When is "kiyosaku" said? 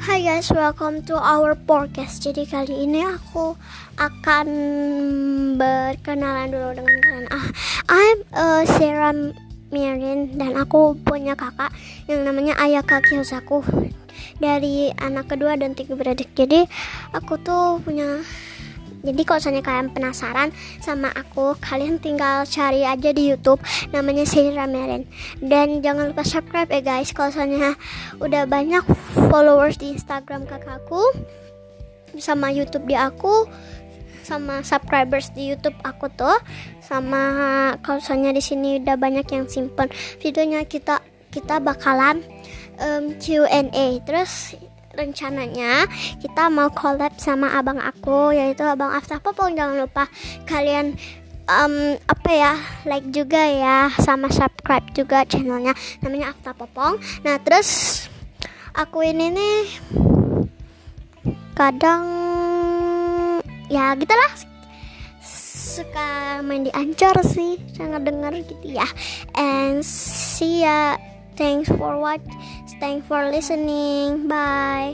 13.04-13.60